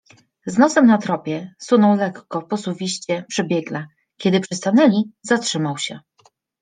Z 0.45 0.57
nosem 0.57 0.85
na 0.85 0.97
tropie, 0.97 1.53
sunął 1.59 1.95
lekko, 1.97 2.41
posuwiście, 2.41 3.25
przebiegle. 3.27 3.87
Kiedy 4.17 4.39
przystanęli- 4.39 5.11
zatrzymał 5.29 5.77
się 5.77 5.99